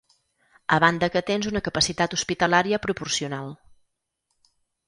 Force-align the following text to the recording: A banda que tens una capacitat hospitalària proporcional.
A 0.75 0.77
banda 0.83 1.09
que 1.15 1.23
tens 1.27 1.49
una 1.51 1.61
capacitat 1.67 2.17
hospitalària 2.19 2.83
proporcional. 2.87 3.55